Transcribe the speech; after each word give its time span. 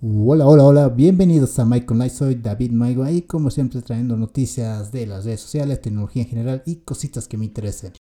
Hola, 0.00 0.46
hola, 0.46 0.62
hola, 0.62 0.88
bienvenidos 0.90 1.58
a 1.58 1.64
Michael 1.64 1.98
Light, 1.98 2.12
soy 2.12 2.36
David 2.36 2.70
Maigo 2.70 3.08
y 3.08 3.22
como 3.22 3.50
siempre 3.50 3.82
trayendo 3.82 4.16
noticias 4.16 4.92
de 4.92 5.06
las 5.06 5.24
redes 5.24 5.40
sociales, 5.40 5.82
tecnología 5.82 6.22
en 6.22 6.28
general 6.28 6.62
y 6.66 6.76
cositas 6.76 7.26
que 7.26 7.36
me 7.36 7.46
interesen. 7.46 7.94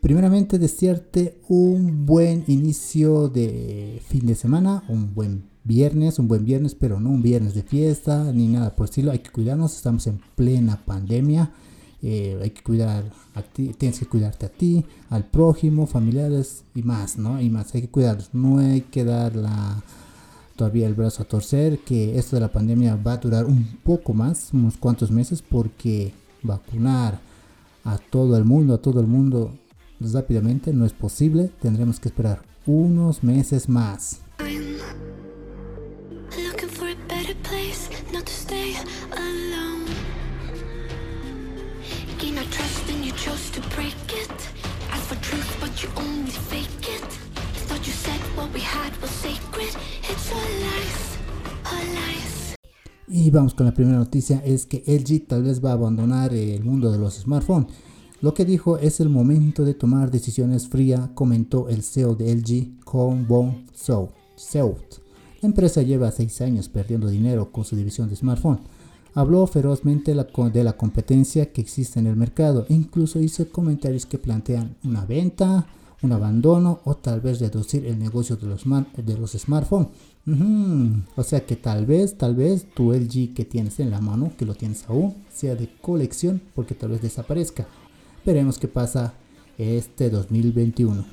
Primeramente 0.00 0.58
desearte 0.58 1.38
un 1.48 2.06
buen 2.06 2.44
inicio 2.46 3.28
de 3.28 4.00
fin 4.06 4.26
de 4.26 4.34
semana, 4.34 4.82
un 4.88 5.14
buen 5.14 5.44
viernes, 5.64 6.18
un 6.18 6.26
buen 6.26 6.44
viernes, 6.44 6.74
pero 6.74 7.00
no 7.00 7.10
un 7.10 7.22
viernes 7.22 7.54
de 7.54 7.62
fiesta 7.62 8.32
ni 8.32 8.48
nada 8.48 8.74
por 8.74 8.86
el 8.86 8.90
estilo. 8.90 9.12
Hay 9.12 9.18
que 9.18 9.30
cuidarnos, 9.30 9.76
estamos 9.76 10.06
en 10.06 10.18
plena 10.36 10.82
pandemia. 10.86 11.52
Eh, 12.02 12.38
hay 12.42 12.50
que 12.50 12.62
cuidar 12.62 13.04
a 13.34 13.42
ti, 13.42 13.74
tienes 13.76 13.98
que 13.98 14.06
cuidarte 14.06 14.46
a 14.46 14.48
ti, 14.48 14.86
al 15.10 15.26
prójimo, 15.26 15.86
familiares 15.86 16.64
y 16.74 16.82
más, 16.82 17.18
¿no? 17.18 17.38
Y 17.42 17.50
más, 17.50 17.74
hay 17.74 17.82
que 17.82 17.90
cuidarnos, 17.90 18.32
no 18.32 18.58
hay 18.58 18.80
que 18.80 19.04
dar 19.04 19.36
la, 19.36 19.82
todavía 20.56 20.86
el 20.86 20.94
brazo 20.94 21.22
a 21.22 21.26
torcer, 21.26 21.80
que 21.80 22.18
esto 22.18 22.36
de 22.36 22.40
la 22.40 22.52
pandemia 22.52 22.96
va 22.96 23.12
a 23.12 23.16
durar 23.18 23.44
un 23.44 23.66
poco 23.84 24.14
más, 24.14 24.48
unos 24.54 24.78
cuantos 24.78 25.10
meses, 25.10 25.42
porque 25.42 26.14
vacunar 26.42 27.20
a 27.84 27.98
todo 27.98 28.38
el 28.38 28.46
mundo, 28.46 28.72
a 28.72 28.78
todo 28.80 29.00
el 29.00 29.06
mundo 29.06 29.52
rápidamente 30.00 30.72
no 30.72 30.86
es 30.86 30.92
posible, 30.92 31.50
tendremos 31.60 32.00
que 32.00 32.08
esperar 32.08 32.42
unos 32.66 33.22
meses 33.22 33.68
más. 33.68 34.20
Y 53.08 53.30
vamos 53.30 53.54
con 53.54 53.66
la 53.66 53.74
primera 53.74 53.98
noticia, 53.98 54.40
es 54.44 54.66
que 54.66 54.84
LG 54.86 55.26
tal 55.26 55.42
vez 55.42 55.64
va 55.64 55.70
a 55.70 55.74
abandonar 55.74 56.32
el 56.32 56.62
mundo 56.62 56.92
de 56.92 56.98
los 56.98 57.14
smartphones. 57.14 57.66
Lo 58.20 58.34
que 58.34 58.44
dijo 58.44 58.76
es 58.76 59.00
el 59.00 59.08
momento 59.08 59.64
de 59.64 59.72
tomar 59.72 60.10
decisiones 60.10 60.68
fría, 60.68 61.10
comentó 61.14 61.70
el 61.70 61.82
CEO 61.82 62.14
de 62.14 62.34
LG, 62.34 62.84
Kong 62.84 63.26
Bong 63.26 63.64
Seut. 63.72 65.00
La 65.40 65.46
empresa 65.48 65.80
lleva 65.80 66.10
seis 66.10 66.42
años 66.42 66.68
perdiendo 66.68 67.08
dinero 67.08 67.50
con 67.50 67.64
su 67.64 67.76
división 67.76 68.10
de 68.10 68.16
smartphone. 68.16 68.60
Habló 69.14 69.46
ferozmente 69.46 70.14
de 70.14 70.64
la 70.64 70.76
competencia 70.76 71.50
que 71.50 71.62
existe 71.62 71.98
en 71.98 72.06
el 72.06 72.16
mercado 72.16 72.66
e 72.68 72.74
incluso 72.74 73.20
hizo 73.20 73.48
comentarios 73.50 74.04
que 74.04 74.18
plantean 74.18 74.76
una 74.84 75.06
venta, 75.06 75.66
un 76.02 76.12
abandono 76.12 76.80
o 76.84 76.96
tal 76.96 77.22
vez 77.22 77.40
reducir 77.40 77.86
el 77.86 77.98
negocio 77.98 78.36
de 78.36 78.46
los, 78.48 78.64
de 78.64 79.18
los 79.18 79.32
smartphones. 79.32 79.88
O 81.16 81.22
sea 81.22 81.46
que 81.46 81.56
tal 81.56 81.86
vez, 81.86 82.18
tal 82.18 82.34
vez 82.34 82.66
tu 82.74 82.92
LG 82.92 83.32
que 83.32 83.46
tienes 83.46 83.80
en 83.80 83.90
la 83.90 84.02
mano, 84.02 84.32
que 84.36 84.44
lo 84.44 84.54
tienes 84.54 84.84
aún, 84.88 85.14
sea 85.32 85.54
de 85.54 85.70
colección 85.80 86.42
porque 86.54 86.74
tal 86.74 86.90
vez 86.90 87.00
desaparezca. 87.00 87.66
Veremos 88.24 88.58
qué 88.58 88.68
pasa 88.68 89.14
este 89.56 90.10
2021. 90.10 91.04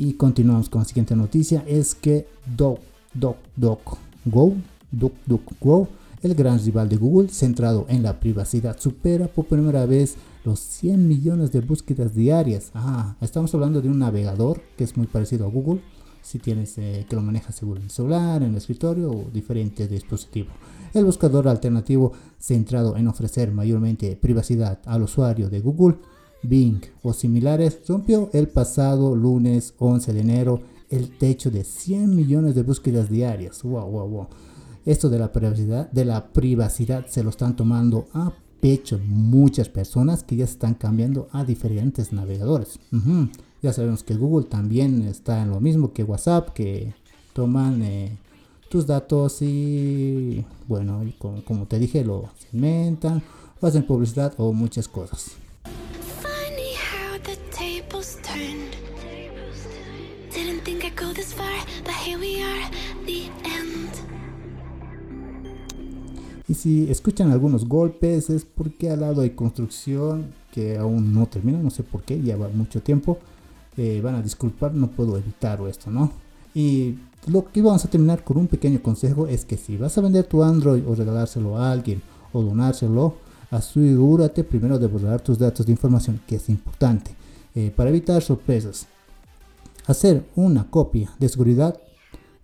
Y 0.00 0.12
continuamos 0.12 0.68
con 0.68 0.82
la 0.82 0.84
siguiente 0.84 1.16
noticia, 1.16 1.64
es 1.66 1.94
que 1.94 2.28
Doc, 2.56 2.78
Doc, 3.14 3.36
Doc, 3.56 3.98
Go, 4.26 4.54
Doc, 4.92 5.12
Doc, 5.26 5.42
Go, 5.60 5.88
el 6.22 6.34
gran 6.34 6.62
rival 6.64 6.88
de 6.88 6.96
Google, 6.96 7.30
centrado 7.30 7.86
en 7.88 8.02
la 8.02 8.20
privacidad, 8.20 8.78
supera 8.78 9.26
por 9.26 9.46
primera 9.46 9.86
vez 9.86 10.16
los 10.44 10.60
100 10.60 11.06
millones 11.06 11.52
de 11.52 11.60
búsquedas 11.60 12.14
diarias. 12.14 12.70
Ah, 12.74 13.16
estamos 13.20 13.54
hablando 13.54 13.80
de 13.80 13.88
un 13.88 13.98
navegador 13.98 14.60
que 14.76 14.84
es 14.84 14.96
muy 14.96 15.06
parecido 15.06 15.46
a 15.46 15.50
Google, 15.50 15.82
si 16.22 16.38
tienes 16.38 16.76
eh, 16.78 17.06
que 17.08 17.16
lo 17.16 17.22
manejas 17.22 17.54
seguro 17.54 17.78
en 17.78 17.84
el 17.84 17.90
celular, 17.90 18.42
en 18.42 18.50
el 18.50 18.56
escritorio 18.56 19.10
o 19.10 19.30
diferentes 19.32 19.88
dispositivos. 19.90 20.52
El 20.94 21.04
buscador 21.04 21.48
alternativo 21.48 22.12
centrado 22.38 22.96
en 22.96 23.08
ofrecer 23.08 23.52
mayormente 23.52 24.16
privacidad 24.16 24.80
al 24.86 25.02
usuario 25.02 25.48
de 25.48 25.60
Google, 25.60 25.96
Bing 26.42 26.80
o 27.02 27.12
similares 27.12 27.80
rompió 27.88 28.30
el 28.32 28.48
pasado 28.48 29.16
lunes 29.16 29.74
11 29.78 30.12
de 30.12 30.20
enero 30.20 30.60
el 30.88 31.18
techo 31.18 31.50
de 31.50 31.64
100 31.64 32.14
millones 32.14 32.54
de 32.54 32.62
búsquedas 32.62 33.10
diarias. 33.10 33.62
Wow, 33.62 33.90
wow, 33.90 34.08
wow. 34.08 34.26
Esto 34.86 35.10
de 35.10 35.18
la 35.18 35.32
privacidad, 35.32 35.90
de 35.90 36.04
la 36.04 36.32
privacidad 36.32 37.06
se 37.06 37.22
lo 37.22 37.30
están 37.30 37.56
tomando 37.56 38.08
a 38.14 38.32
muchas 39.06 39.68
personas 39.68 40.22
que 40.22 40.36
ya 40.36 40.44
están 40.44 40.74
cambiando 40.74 41.28
a 41.32 41.44
diferentes 41.44 42.12
navegadores. 42.12 42.78
Ya 43.62 43.72
sabemos 43.72 44.02
que 44.02 44.14
Google 44.14 44.46
también 44.46 45.02
está 45.02 45.42
en 45.42 45.50
lo 45.50 45.60
mismo 45.60 45.92
que 45.92 46.04
WhatsApp, 46.04 46.50
que 46.50 46.94
toman 47.32 47.82
eh, 47.82 48.16
tus 48.68 48.86
datos 48.86 49.42
y, 49.42 50.44
bueno, 50.66 51.04
como, 51.18 51.66
te 51.66 51.78
dije, 51.78 52.04
lo 52.04 52.30
segmentan, 52.38 53.22
hacen 53.60 53.84
publicidad 53.84 54.34
o 54.36 54.52
muchas 54.52 54.88
cosas. 54.88 55.32
Y 66.48 66.54
si 66.54 66.90
escuchan 66.90 67.30
algunos 67.30 67.68
golpes 67.68 68.30
es 68.30 68.44
porque 68.44 68.90
al 68.90 69.00
lado 69.00 69.20
hay 69.20 69.30
construcción 69.30 70.32
que 70.50 70.78
aún 70.78 71.12
no 71.12 71.26
termina, 71.26 71.58
no 71.58 71.70
sé 71.70 71.82
por 71.82 72.02
qué, 72.02 72.20
lleva 72.20 72.48
mucho 72.48 72.80
tiempo. 72.80 73.18
Eh, 73.76 74.00
van 74.02 74.14
a 74.14 74.22
disculpar, 74.22 74.74
no 74.74 74.88
puedo 74.88 75.16
evitar 75.18 75.60
esto, 75.68 75.90
¿no? 75.90 76.10
Y 76.54 76.96
lo 77.26 77.52
que 77.52 77.60
vamos 77.60 77.84
a 77.84 77.90
terminar 77.90 78.24
con 78.24 78.38
un 78.38 78.46
pequeño 78.46 78.82
consejo 78.82 79.26
es 79.26 79.44
que 79.44 79.56
si 79.58 79.76
vas 79.76 79.96
a 79.98 80.00
vender 80.00 80.24
tu 80.24 80.42
Android 80.42 80.82
o 80.86 80.94
regalárselo 80.94 81.58
a 81.58 81.70
alguien 81.70 82.00
o 82.32 82.42
donárselo, 82.42 83.16
asegúrate 83.50 84.42
primero 84.42 84.78
de 84.78 84.86
borrar 84.86 85.20
tus 85.20 85.38
datos 85.38 85.66
de 85.66 85.72
información, 85.72 86.20
que 86.26 86.36
es 86.36 86.48
importante, 86.48 87.14
eh, 87.54 87.70
para 87.76 87.90
evitar 87.90 88.22
sorpresas. 88.22 88.86
Hacer 89.86 90.24
una 90.34 90.68
copia 90.68 91.10
de 91.18 91.28
seguridad 91.28 91.78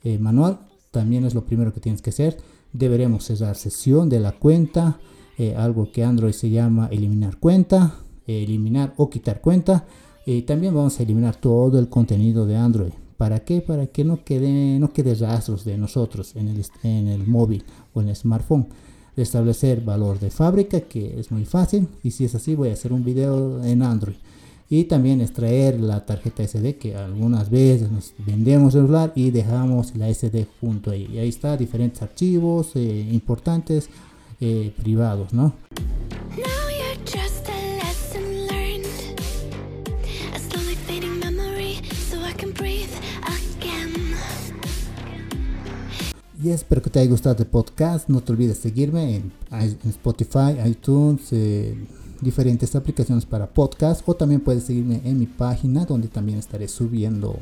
eh, 0.03 0.19
manual 0.19 0.59
también 0.95 1.27
es 1.27 1.35
lo 1.35 1.45
primero 1.45 1.75
que 1.75 1.81
tienes 1.81 2.01
que 2.01 2.09
hacer 2.09 2.39
deberemos 2.75 3.25
cerrar 3.25 3.57
sesión 3.57 4.11
de 4.11 4.21
la 4.21 4.33
cuenta, 4.33 4.99
eh, 5.39 5.55
algo 5.57 5.91
que 5.91 6.05
Android 6.05 6.33
se 6.33 6.51
llama 6.51 6.89
eliminar 6.91 7.39
cuenta, 7.39 7.95
eliminar 8.27 8.93
o 8.99 9.09
quitar 9.09 9.41
cuenta. 9.41 9.87
y 10.27 10.43
también 10.43 10.75
vamos 10.75 10.99
a 10.99 11.03
eliminar 11.03 11.37
todo 11.37 11.79
el 11.79 11.89
contenido 11.89 12.47
de 12.47 12.57
Android. 12.57 12.93
¿Para 13.19 13.41
qué? 13.41 13.61
Para 13.61 13.87
que 13.87 14.05
no 14.05 14.25
quede, 14.25 14.79
no 14.79 14.91
quede 14.93 15.15
rastros 15.15 15.65
de 15.65 15.77
nosotros 15.77 16.35
en 16.35 16.49
el, 16.49 16.65
en 16.83 17.09
el 17.09 17.27
móvil 17.27 17.63
o 17.93 18.01
en 18.01 18.09
el 18.09 18.17
smartphone. 18.17 18.67
Establecer 19.17 19.83
valor 19.83 20.19
de 20.19 20.31
fábrica, 20.31 20.81
que 20.81 21.21
es 21.21 21.31
muy 21.31 21.45
fácil. 21.45 21.89
Y 22.03 22.11
si 22.11 22.25
es 22.25 22.35
así, 22.35 22.55
voy 22.55 22.71
a 22.71 22.73
hacer 22.73 22.93
un 22.93 23.05
video 23.05 23.63
en 23.63 23.83
Android 23.83 24.17
y 24.69 24.85
también 24.85 25.21
extraer 25.21 25.81
la 25.81 26.05
tarjeta 26.05 26.47
SD 26.47 26.77
que 26.77 26.97
algunas 26.97 27.51
veces 27.51 27.91
nos 27.91 28.15
vendemos 28.19 28.75
el 28.75 28.83
celular 28.83 29.13
y 29.15 29.31
dejamos 29.31 29.95
la 29.97 30.13
SD 30.13 30.47
junto 30.61 30.91
ahí. 30.91 31.09
Y 31.13 31.19
ahí 31.19 31.29
está 31.29 31.57
diferentes 31.57 32.03
archivos 32.03 32.75
eh, 32.75 33.09
importantes 33.13 33.89
eh, 34.41 34.73
privados 34.77 35.33
no 35.33 35.55
Y 46.45 46.51
espero 46.51 46.83
que 46.83 46.91
te 46.91 46.99
haya 46.99 47.09
gustado 47.09 47.37
el 47.39 47.47
podcast. 47.47 48.11
No 48.11 48.21
te 48.21 48.33
olvides 48.33 48.59
seguirme 48.59 49.17
en, 49.17 49.33
Spotify, 49.89 50.59
iTunes, 50.67 51.33
eh, 51.33 51.75
diferentes 52.21 52.75
aplicaciones 52.75 53.27
para 53.27 53.47
podcast 53.47 54.03
o 54.07 54.15
también 54.15 54.41
puedes 54.41 54.65
seguirme 54.65 55.01
en 55.05 55.19
mi 55.19 55.27
página 55.27 55.85
donde 55.85 56.09
también 56.09 56.39
estaré 56.39 56.69
subiendo 56.69 57.39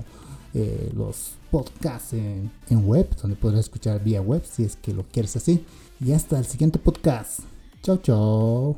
eh, 0.54 0.90
los 0.94 1.32
podcasts 1.50 2.12
en, 2.12 2.50
en, 2.69 2.86
web, 2.86 3.08
donde 3.20 3.36
podrás 3.36 3.60
escuchar 3.60 4.02
vía 4.02 4.20
web 4.20 4.42
si 4.44 4.64
es 4.64 4.76
que 4.76 4.92
lo 4.92 5.04
quieres 5.04 5.36
así. 5.36 5.64
Y 6.00 6.12
hasta 6.12 6.38
el 6.38 6.46
siguiente 6.46 6.78
podcast. 6.78 7.40
Chao, 7.82 7.96
chao. 7.98 8.76